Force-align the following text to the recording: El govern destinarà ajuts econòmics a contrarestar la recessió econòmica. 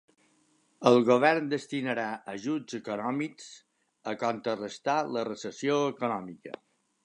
El 0.91 0.95
govern 1.09 1.51
destinarà 1.51 2.05
ajuts 2.33 2.79
econòmics 2.79 3.53
a 4.13 4.17
contrarestar 4.27 4.99
la 5.19 5.29
recessió 5.33 5.81
econòmica. 5.95 6.61